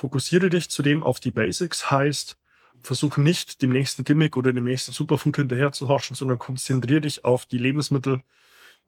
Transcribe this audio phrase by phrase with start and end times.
[0.00, 2.38] fokussiere dich zudem auf die Basics, heißt,
[2.82, 7.26] versuche nicht dem nächsten Gimmick oder dem nächsten Superfood hinterher zu haschen, sondern konzentriere dich
[7.26, 8.22] auf die Lebensmittel,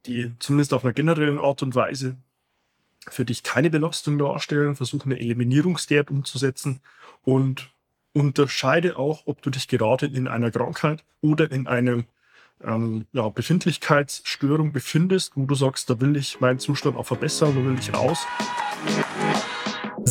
[0.07, 2.17] die zumindest auf einer generellen Art und Weise
[3.09, 4.75] für dich keine Belastung darstellen.
[4.75, 6.81] Versuche eine Eliminierungsdiät umzusetzen
[7.23, 7.71] und
[8.15, 12.05] unterscheide auch, ob du dich gerade in einer Krankheit oder in einer
[12.65, 17.63] ähm, ja, Befindlichkeitsstörung befindest, wo du sagst, da will ich meinen Zustand auch verbessern, da
[17.63, 18.27] will ich raus.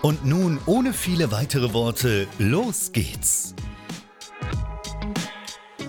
[0.00, 3.52] Und nun, ohne viele weitere Worte, los geht's!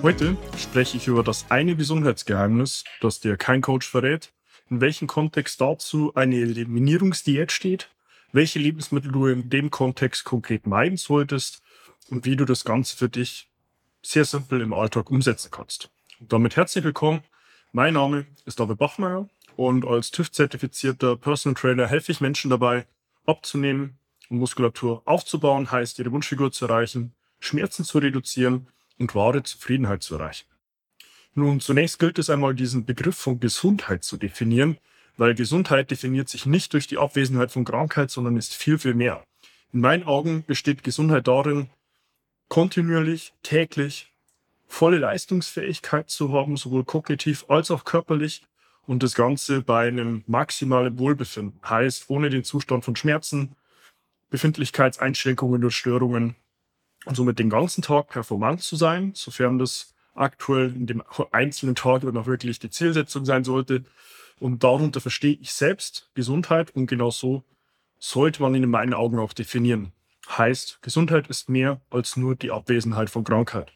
[0.02, 4.34] Heute spreche ich über das eine Gesundheitsgeheimnis, das dir kein Coach verrät,
[4.72, 7.92] in welchem Kontext dazu eine Eliminierungsdiät steht,
[8.32, 11.62] welche Lebensmittel du in dem Kontext konkret meiden solltest
[12.10, 13.48] und wie du das Ganze für dich
[14.02, 15.92] sehr simpel im Alltag umsetzen kannst.
[16.20, 17.22] Und damit herzlich willkommen.
[17.74, 22.88] Mein Name ist David Bachmeier und als TÜV-zertifizierter Personal Trainer helfe ich Menschen dabei,
[23.30, 23.98] abzunehmen,
[24.30, 28.68] Muskulatur aufzubauen, heißt ihre Wunschfigur zu erreichen, Schmerzen zu reduzieren
[28.98, 30.48] und wahre Zufriedenheit zu erreichen.
[31.34, 34.78] Nun, zunächst gilt es einmal, diesen Begriff von Gesundheit zu definieren,
[35.18, 39.24] weil Gesundheit definiert sich nicht durch die Abwesenheit von Krankheit, sondern ist viel, viel mehr.
[39.72, 41.70] In meinen Augen besteht Gesundheit darin,
[42.48, 44.12] kontinuierlich, täglich,
[44.68, 48.44] volle Leistungsfähigkeit zu haben, sowohl kognitiv als auch körperlich
[48.90, 51.60] und das Ganze bei einem maximalen Wohlbefinden.
[51.64, 53.56] Heißt, ohne den Zustand von Schmerzen,
[54.32, 56.36] Befindlichkeitseinschränkungen oder Störungen
[57.06, 62.02] und somit den ganzen Tag performant zu sein, sofern das aktuell in dem einzelnen Tag
[62.02, 63.84] dann auch wirklich die Zielsetzung sein sollte.
[64.40, 67.44] Und darunter verstehe ich selbst Gesundheit und genau so
[68.00, 69.92] sollte man ihn in meinen Augen auch definieren.
[70.28, 73.72] Heißt, Gesundheit ist mehr als nur die Abwesenheit von Krankheit.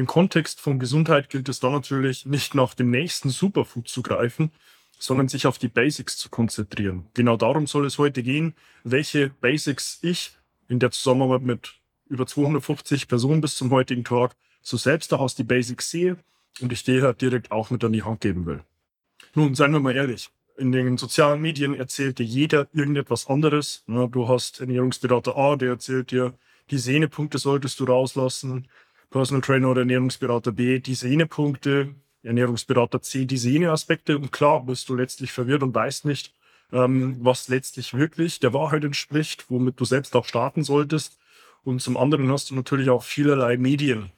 [0.00, 4.50] Im Kontext von Gesundheit gilt es dann natürlich nicht nach dem nächsten Superfood zu greifen,
[4.98, 7.04] sondern sich auf die Basics zu konzentrieren.
[7.12, 10.32] Genau darum soll es heute gehen, welche Basics ich
[10.68, 11.74] in der Zusammenarbeit mit
[12.08, 16.16] über 250 Personen bis zum heutigen Tag so selbst daraus die Basics sehe
[16.62, 18.62] und ich dir halt direkt auch mit an die Hand geben will.
[19.34, 20.30] Nun, seien wir mal ehrlich.
[20.56, 23.84] In den sozialen Medien erzählt dir jeder irgendetwas anderes.
[23.86, 26.32] Du hast Ernährungsberater A, der erzählt dir,
[26.70, 28.66] die Sehnepunkte solltest du rauslassen.
[29.10, 34.94] Personal Trainer oder Ernährungsberater B, die Sehnepunkte Ernährungsberater C die Sehneaspekte und klar bist du
[34.94, 36.34] letztlich verwirrt und weißt nicht,
[36.72, 41.18] ähm, was letztlich wirklich der Wahrheit entspricht, womit du selbst auch starten solltest.
[41.62, 44.10] Und zum anderen hast du natürlich auch vielerlei Medien,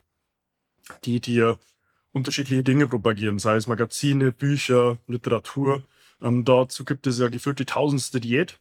[1.05, 1.59] die dir
[2.13, 5.83] unterschiedliche Dinge propagieren, sei es Magazine, Bücher, Literatur.
[6.21, 8.59] Ähm, dazu gibt es ja gefühlt die tausendste Diät.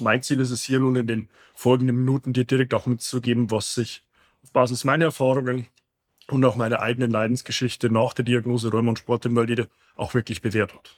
[0.00, 3.74] Mein Ziel ist es hier nun in den folgenden Minuten dir direkt auch mitzugeben, was
[3.74, 4.02] sich
[4.52, 5.66] Basis meiner Erfahrungen
[6.28, 10.96] und auch meine eigene Leidensgeschichte nach der Diagnose Rheuma und Sportinvalide auch wirklich bewährt hat.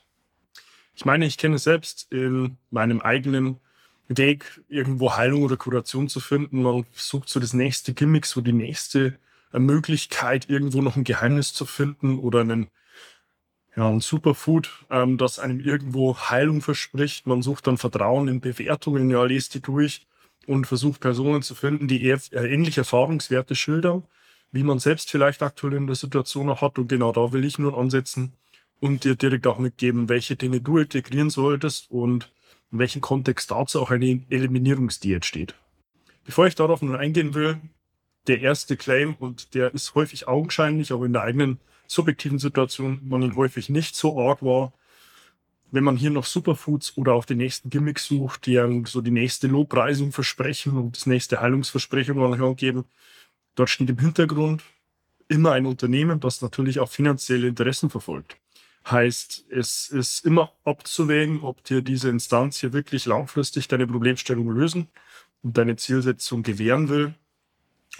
[0.95, 3.61] Ich meine, ich kenne selbst in meinem eigenen
[4.09, 6.62] Weg, irgendwo Heilung oder Kuration zu finden.
[6.62, 9.19] Man sucht so das nächste Gimmick, so die nächste
[9.53, 12.69] äh, Möglichkeit, irgendwo noch ein Geheimnis zu finden oder einen,
[13.75, 17.27] ja, ein Superfood, ähm, das einem irgendwo Heilung verspricht.
[17.27, 20.07] Man sucht dann Vertrauen in Bewertungen, ja, lest die durch
[20.47, 24.04] und versucht Personen zu finden, die äh, ähnliche Erfahrungswerte schildern
[24.53, 26.78] wie man selbst vielleicht aktuell in der Situation auch hat.
[26.78, 28.33] Und genau da will ich nur ansetzen
[28.81, 32.33] und dir direkt auch mitgeben, welche Dinge du integrieren solltest und
[32.72, 35.54] in welchem Kontext dazu auch eine Eliminierungsdiät steht.
[36.25, 37.59] Bevor ich darauf nun eingehen will,
[38.27, 43.22] der erste Claim, und der ist häufig augenscheinlich, aber in der eigenen subjektiven Situation man
[43.22, 44.72] ihn häufig nicht so arg war,
[45.77, 49.13] wenn man hier noch Superfoods oder auch die nächsten Gimmicks sucht, die einem so die
[49.13, 52.84] nächste Lobpreisung versprechen und das nächste Heilungsversprechen geben,
[53.57, 54.63] Dort steht im Hintergrund
[55.28, 58.37] immer ein Unternehmen, das natürlich auch finanzielle Interessen verfolgt.
[58.89, 64.89] Heißt, es ist immer abzuwägen, ob dir diese Instanz hier wirklich langfristig deine Problemstellung lösen
[65.43, 67.15] und deine Zielsetzung gewähren will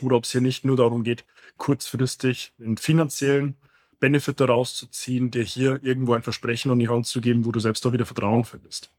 [0.01, 1.25] oder ob es hier nicht nur darum geht,
[1.57, 3.57] kurzfristig einen finanziellen
[3.99, 7.53] Benefit daraus zu ziehen, dir hier irgendwo ein Versprechen an die Hand zu geben, wo
[7.53, 8.91] du selbst auch wieder Vertrauen findest.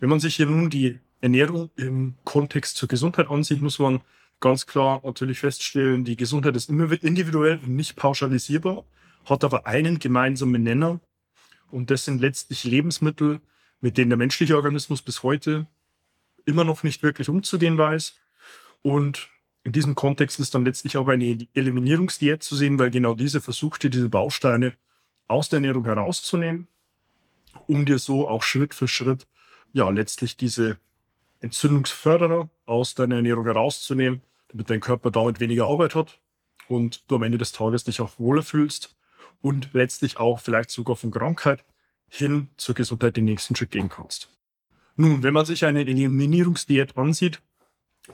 [0.00, 4.00] Wenn man sich hier nun die Ernährung im Kontext zur Gesundheit ansieht, muss man
[4.40, 8.84] ganz klar natürlich feststellen, die Gesundheit ist immer individuell und nicht pauschalisierbar,
[9.24, 11.00] hat aber einen gemeinsamen Nenner
[11.70, 13.40] und das sind letztlich Lebensmittel,
[13.80, 15.66] mit denen der menschliche Organismus bis heute
[16.44, 18.14] immer noch nicht wirklich umzugehen weiß.
[18.82, 19.28] Und
[19.64, 23.90] in diesem Kontext ist dann letztlich auch eine Eliminierungsdiät zu sehen, weil genau diese versuchte,
[23.90, 24.74] diese Bausteine
[25.26, 26.68] aus der Ernährung herauszunehmen,
[27.66, 29.26] um dir so auch Schritt für Schritt
[29.72, 30.78] ja letztlich diese
[31.40, 36.18] Entzündungsförderer aus deiner Ernährung herauszunehmen, damit dein Körper damit weniger Arbeit hat
[36.68, 38.96] und du am Ende des Tages dich auch wohler fühlst
[39.40, 41.64] und letztlich auch vielleicht sogar von Krankheit
[42.08, 44.30] hin zur Gesundheit den nächsten Schritt gehen kannst.
[44.96, 47.40] Nun, wenn man sich eine Eliminierungsdiät ansieht,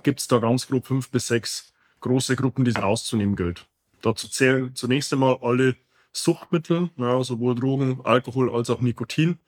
[0.02, 3.66] gibt es da ganz grob fünf bis sechs große Gruppen, die es rauszunehmen gilt.
[4.02, 5.76] Dazu zählen zunächst einmal alle
[6.12, 9.38] Suchtmittel, ja, sowohl Drogen, Alkohol als auch Nikotin.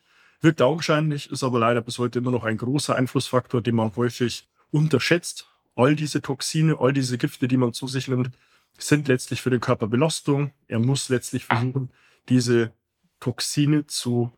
[0.41, 4.49] Wirkt augenscheinlich, ist aber leider bis heute immer noch ein großer Einflussfaktor, den man häufig
[4.71, 5.49] unterschätzt.
[5.75, 8.31] All diese Toxine, all diese Gifte, die man zu sich nimmt,
[8.79, 10.53] sind letztlich für den Körper Belastung.
[10.69, 11.91] Er muss letztlich versuchen,
[12.29, 12.73] diese
[13.21, 14.33] Toxine zu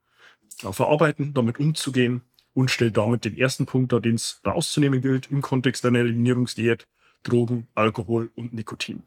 [0.63, 2.23] ja, verarbeiten, damit umzugehen
[2.59, 6.89] und stellt damit den ersten Punkt dar, den es rauszunehmen gilt im Kontext einer Eliminierungsdiät,
[7.23, 9.05] Drogen, Alkohol und Nikotin.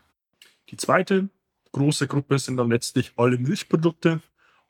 [0.70, 1.28] Die zweite
[1.74, 4.22] große Gruppe sind dann letztlich alle Milchprodukte,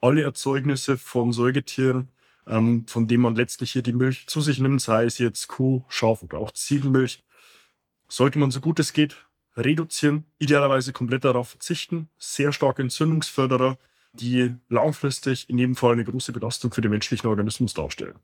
[0.01, 2.07] alle Erzeugnisse von Säugetieren,
[2.47, 5.83] ähm, von denen man letztlich hier die Milch zu sich nimmt, sei es jetzt Kuh,
[5.87, 7.23] Schaf oder auch Ziegenmilch.
[8.07, 9.15] Sollte man so gut es geht
[9.55, 12.09] reduzieren, idealerweise komplett darauf verzichten.
[12.17, 13.77] Sehr starke Entzündungsförderer,
[14.13, 18.15] die langfristig in jedem Fall eine große Belastung für den menschlichen Organismus darstellen.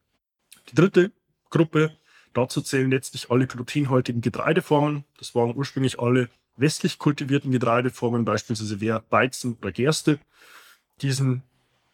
[0.70, 1.12] Die dritte
[1.50, 1.96] Gruppe,
[2.34, 5.06] dazu zählen letztlich alle glutenhaltigen Getreideformen.
[5.18, 10.20] Das waren ursprünglich alle westlich kultivierten Getreideformen, beispielsweise Weizen oder Gerste.
[11.02, 11.44] Diesen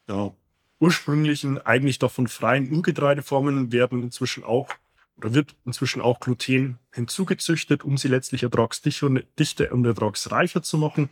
[0.08, 0.34] ja,
[0.80, 4.70] ursprünglichen, eigentlich davon freien Urgetreideformen werden inzwischen auch
[5.18, 11.10] oder wird inzwischen auch Gluten hinzugezüchtet, um sie letztlich ertragsdichter und ertragsreicher zu machen.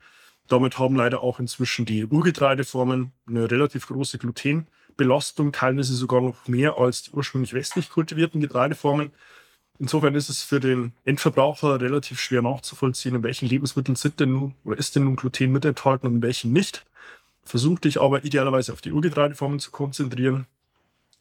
[0.47, 4.67] Damit haben leider auch inzwischen die Urgetreideformen eine relativ große Gluten-
[4.97, 9.11] Belastung, teilweise sogar noch mehr als die ursprünglich westlich kultivierten Getreideformen.
[9.79, 14.53] Insofern ist es für den Endverbraucher relativ schwer nachzuvollziehen, in welchen Lebensmitteln sind denn nun
[14.63, 16.85] oder ist denn nun Gluten mit enthalten und in welchen nicht.
[17.44, 20.45] Versuch dich aber idealerweise auf die Urgetreideformen zu konzentrieren.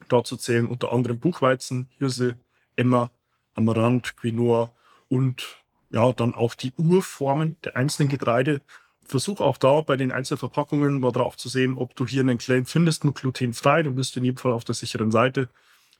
[0.09, 2.35] Dazu zählen unter anderem Buchweizen, Hirse,
[2.75, 3.09] Emmer,
[3.55, 4.71] Amaranth, Quinoa
[5.09, 5.57] und
[5.89, 8.61] ja, dann auch die Urformen der einzelnen Getreide
[9.05, 12.65] versuch auch da bei den Einzelverpackungen mal drauf zu sehen, ob du hier einen Claim
[12.65, 13.83] findest mit glutenfrei.
[13.83, 15.49] Du bist in jedem Fall auf der sicheren Seite.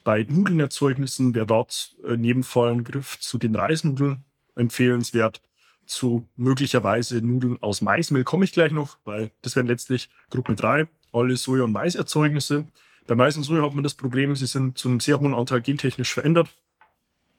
[0.03, 4.24] Bei Nudelnerzeugnissen wäre dort in jedem Fall ein Griff zu den Reisnudeln
[4.56, 5.42] empfehlenswert.
[5.86, 10.88] Zu möglicherweise Nudeln aus Maismehl komme ich gleich noch, weil das wären letztlich Gruppe 3,
[11.12, 12.65] alle Soja- und Maiserzeugnisse.
[13.07, 15.62] Bei Mais und Soja hat man das Problem, sie sind zu einem sehr hohen Anteil
[15.62, 16.50] gentechnisch verändert.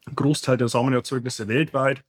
[0.06, 2.04] Ein Großteil der Samenerzeugnisse weltweit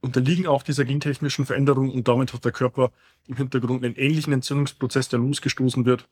[0.00, 2.90] unterliegen auch dieser gentechnischen Veränderung und damit hat der Körper
[3.26, 6.08] im Hintergrund einen ähnlichen Entzündungsprozess, der losgestoßen wird,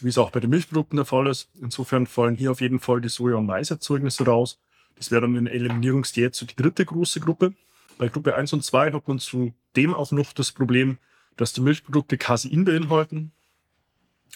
[0.00, 1.48] wie es auch bei den Milchprodukten der Fall ist.
[1.60, 4.60] Insofern fallen hier auf jeden Fall die Soja- und Maiserzeugnisse raus.
[4.96, 7.54] Das wäre dann in Eliminierungsdiät so die dritte große Gruppe.
[7.98, 10.98] Bei Gruppe 1 und 2 hat man zudem auch noch das Problem,
[11.36, 13.32] dass die Milchprodukte Casein beinhalten.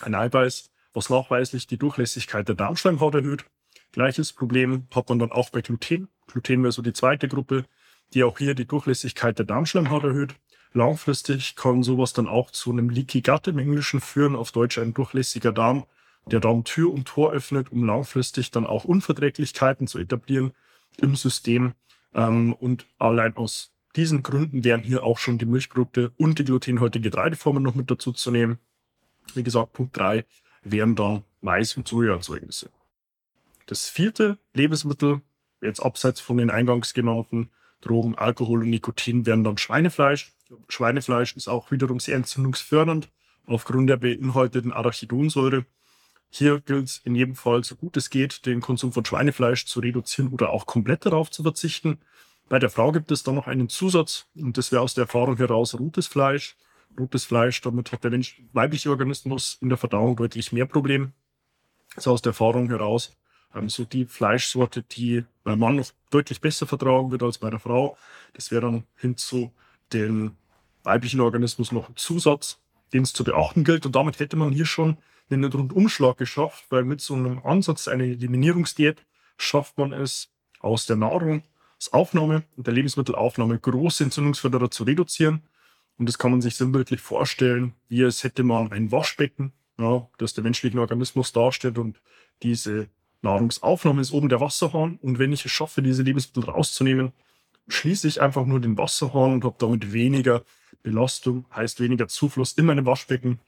[0.01, 3.45] Ein Eiweiß, was nachweislich die Durchlässigkeit der Darmschleimhaut erhöht.
[3.93, 6.09] Gleiches Problem hat man dann auch bei Gluten.
[6.27, 7.65] Gluten wäre so die zweite Gruppe
[8.15, 10.35] die auch hier die Durchlässigkeit der Darmschleimhaut erhöht.
[10.73, 14.95] Langfristig kann sowas dann auch zu einem Leaky Gut im Englischen führen, auf Deutsch ein
[14.95, 15.85] durchlässiger Darm,
[16.27, 20.53] der Darm Tür und Tor öffnet, um langfristig dann auch Unverträglichkeiten zu etablieren
[20.97, 21.75] im System.
[22.15, 27.05] Ähm, und allein aus diesen Gründen wären hier auch schon die Milchprodukte und die glutenhaltigen
[27.05, 28.59] Getreideformen noch mit dazu zu nehmen.
[29.35, 30.25] Wie gesagt, Punkt 3
[30.63, 32.71] wären dann Mais- und Sojaerzeugnisse.
[33.67, 35.21] Das vierte Lebensmittel,
[35.61, 37.51] jetzt abseits von den eingangs genannten,
[37.85, 40.33] Drogen, Alkohol und Nikotin wären dann Schweinefleisch.
[40.69, 43.09] Schweinefleisch ist auch wiederum sehr entzündungsfördernd
[43.47, 45.67] aufgrund der beinhalteten Arachidonsäure.
[46.31, 49.81] Hier gilt es in jedem Fall, so gut es geht, den Konsum von Schweinefleisch zu
[49.81, 52.01] reduzieren oder auch komplett darauf zu verzichten.
[52.49, 55.37] Bei der Frau gibt es dann noch einen Zusatz und das wäre aus der Erfahrung
[55.37, 56.57] heraus rotes Fleisch.
[56.99, 61.13] Rotes Fleisch, damit hat der Mensch, weibliche Organismus in der Verdauung deutlich mehr Probleme.
[61.97, 63.17] Also aus der Erfahrung heraus
[63.55, 67.61] ähm, so die Fleischsorte, die beim Mann noch deutlich besser vertragen wird als bei der
[67.61, 67.97] Frau.
[68.35, 69.53] Das wäre dann hin zu
[69.93, 70.37] den
[70.83, 72.59] weiblichen Organismus noch einen Zusatz,
[72.93, 73.87] den es zu beachten gilt.
[73.87, 74.99] Und damit hätte man hier schon
[75.31, 79.05] einen Rundumschlag geschafft, weil mit so einem Ansatz, einer Eliminierungsdiät,
[79.37, 80.31] schafft man es
[80.61, 85.43] aus der Nahrungsaufnahme und der Lebensmittelaufnahme große Entzündungsförderer zu reduzieren.
[85.97, 90.35] Und das kann man sich sinnbildlich vorstellen, wie als hätte man ein Waschbecken, ja, das
[90.35, 92.01] der menschlichen Organismus darstellt und
[92.43, 92.89] diese
[93.25, 94.99] Nahrungsaufnahme ist oben der Wasserhahn.
[95.03, 97.13] Und wenn ich es schaffe, diese Lebensmittel rauszunehmen,
[97.69, 100.45] schließe ich einfach nur den Wasserhahn und habe damit weniger
[100.83, 103.41] Belastung, heißt weniger Zufluss in meinem Waschbecken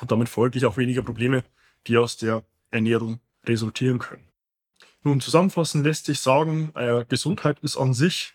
[0.00, 1.44] und damit folglich auch weniger Probleme,
[1.86, 4.24] die aus der Ernährung resultieren können.
[5.02, 8.34] Nun zusammenfassend lässt sich sagen, äh, Gesundheit ist an sich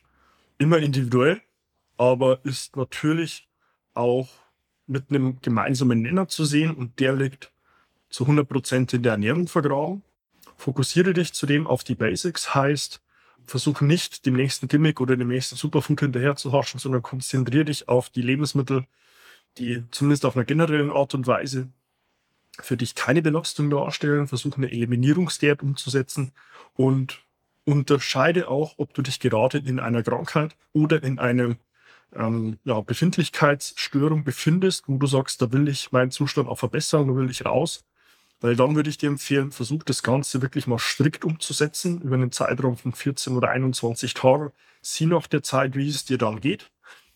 [0.58, 1.42] immer individuell,
[1.98, 3.48] aber ist natürlich
[3.94, 4.30] auch
[4.88, 7.52] mit einem gemeinsamen Nenner zu sehen und der liegt
[8.10, 10.04] zu 100% in der Ernährung vergraben.
[10.58, 13.02] Fokussiere dich zudem auf die Basics, heißt,
[13.46, 17.88] versuche nicht dem nächsten Gimmick oder dem nächsten Superfood hinterher zu haschen, sondern konzentriere dich
[17.88, 18.86] auf die Lebensmittel,
[19.58, 21.70] die zumindest auf einer generellen Art und Weise
[22.60, 24.28] für dich keine Belastung darstellen.
[24.28, 26.32] Versuche eine Eliminierungsdiät umzusetzen
[26.76, 27.22] und
[27.66, 31.56] unterscheide auch, ob du dich gerade in einer Krankheit oder in einer
[32.14, 37.16] ähm, ja, Befindlichkeitsstörung befindest, wo du sagst, da will ich meinen Zustand auch verbessern, da
[37.16, 37.84] will ich raus.
[38.42, 42.32] Weil dann würde ich dir empfehlen, versuch das Ganze wirklich mal strikt umzusetzen über einen
[42.32, 44.52] Zeitraum von 14 oder 21 Tagen.
[44.82, 46.70] Sieh nach der Zeit, wie es dir dann geht.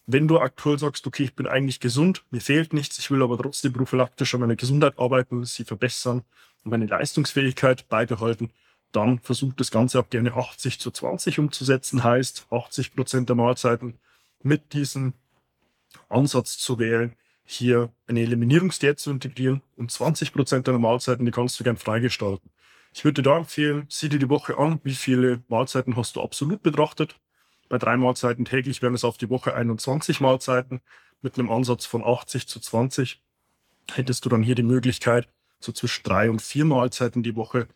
[0.07, 3.38] Wenn du aktuell sagst, okay, ich bin eigentlich gesund, mir fehlt nichts, ich will aber
[3.38, 6.23] trotzdem prophylaktisch an meiner Gesundheit arbeiten, sie verbessern
[6.63, 8.51] und meine Leistungsfähigkeit beibehalten,
[8.91, 12.03] dann versuch das Ganze auch gerne 80 zu 20 umzusetzen.
[12.03, 13.99] Heißt, 80 Prozent der Mahlzeiten
[14.41, 15.13] mit diesem
[16.07, 17.15] Ansatz zu wählen,
[17.51, 22.51] hier eine Eliminierungsdiät zu integrieren und 20 Prozent deiner Mahlzeiten, die kannst du gern freigestalten.
[22.94, 26.22] Ich würde dir da empfehlen, sieh dir die Woche an, wie viele Mahlzeiten hast du
[26.22, 27.20] absolut betrachtet.
[27.68, 30.82] Bei drei Mahlzeiten täglich wären es auf die Woche 21 Mahlzeiten.
[31.24, 33.20] Mit einem Ansatz von 80 zu 20
[33.94, 35.27] hättest du dann hier die Möglichkeit,
[35.60, 37.68] so zwischen drei und vier Mahlzeiten die Woche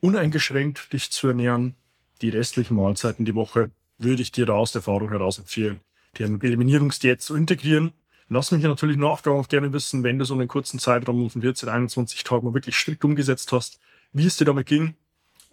[0.00, 1.76] uneingeschränkt dich zu ernähren.
[2.20, 5.80] Die restlichen Mahlzeiten die Woche würde ich dir da aus der Erfahrung heraus empfehlen,
[6.18, 7.92] die Eliminierungsdiät zu integrieren
[8.28, 11.68] Lass mich natürlich nachfragen auch gerne wissen, wenn du so einen kurzen Zeitraum von 14,
[11.68, 13.80] 21 Tagen mal wirklich strikt umgesetzt hast,
[14.12, 14.94] wie es dir damit ging.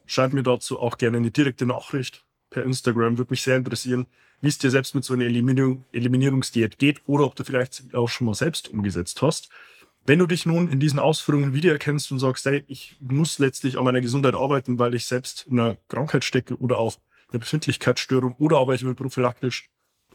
[0.06, 3.18] Schreib mir dazu auch gerne eine direkte Nachricht per Instagram.
[3.18, 4.08] Würde mich sehr interessieren,
[4.40, 8.08] wie es dir selbst mit so einer Eliminierung, Eliminierungsdiät geht oder ob du vielleicht auch
[8.08, 9.50] schon mal selbst umgesetzt hast.
[10.06, 13.84] Wenn du dich nun in diesen Ausführungen wiedererkennst und sagst, hey, ich muss letztlich an
[13.84, 16.96] meiner Gesundheit arbeiten, weil ich selbst in einer Krankheit stecke oder auch
[17.30, 19.70] eine Befindlichkeitsstörung oder aber ich will prophylaktisch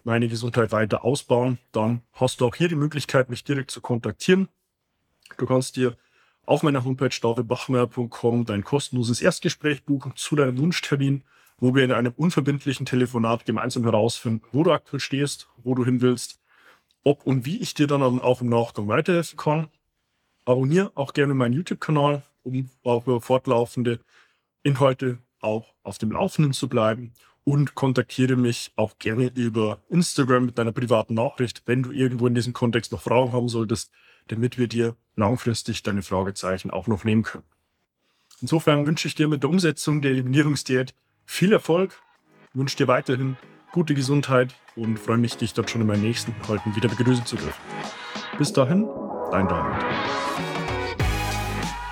[0.06, 4.48] meine Gesundheit weiter ausbauen, dann hast du auch hier die Möglichkeit, mich direkt zu kontaktieren.
[5.36, 5.96] Du kannst dir
[6.46, 11.24] auf meiner Homepage davidbachmeier.com dein kostenloses Erstgespräch buchen zu deinem Wunschtermin,
[11.58, 16.00] wo wir in einem unverbindlichen Telefonat gemeinsam herausfinden, wo du aktuell stehst, wo du hin
[16.00, 16.40] willst,
[17.02, 19.68] ob und wie ich dir dann auch im Nachgang weiterhelfen kann.
[20.44, 23.98] Abonniere auch gerne meinen YouTube-Kanal, um auch über fortlaufende
[24.62, 27.12] Inhalte auch auf dem Laufenden zu bleiben
[27.46, 32.34] und kontaktiere mich auch gerne über Instagram mit deiner privaten Nachricht, wenn du irgendwo in
[32.34, 33.92] diesem Kontext noch Fragen haben solltest,
[34.26, 37.44] damit wir dir langfristig deine Fragezeichen auch noch nehmen können.
[38.40, 40.92] Insofern wünsche ich dir mit der Umsetzung der Eliminierungsdiät
[41.24, 42.02] viel Erfolg,
[42.52, 43.36] wünsche dir weiterhin
[43.70, 47.36] gute Gesundheit und freue mich, dich dort schon in meinen nächsten Inhalten wieder begrüßen zu
[47.36, 47.62] dürfen.
[48.38, 48.88] Bis dahin,
[49.30, 50.25] dein David.